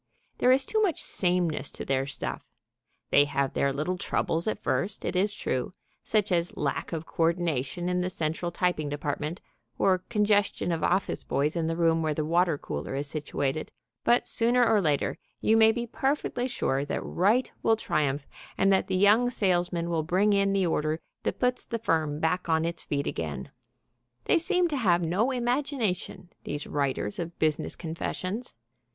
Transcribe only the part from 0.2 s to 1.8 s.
There is too much sameness